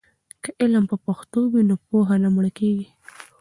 که 0.43 0.49
علم 0.61 0.83
په 0.91 0.95
پښتو 1.05 1.39
وي 1.51 1.61
نو 1.69 1.75
پوهه 1.87 2.15
نه 2.23 2.29
مړکېږي. 2.35 2.87